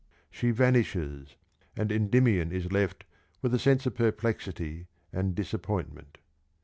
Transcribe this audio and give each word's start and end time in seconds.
She 0.31 0.49
vanishes, 0.49 1.35
and 1.77 1.91
Endymion 1.91 2.51
is 2.51 2.71
left 2.71 3.03
with 3.43 3.53
a 3.53 3.59
sense 3.59 3.85
of 3.85 3.93
perplexity 3.93 4.87
and 5.13 5.35
disappointment. 5.35 6.17